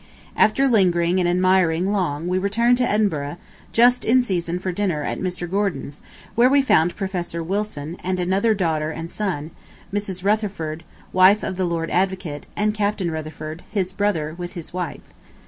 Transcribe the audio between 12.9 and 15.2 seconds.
Rutherford, his brother, with his wife.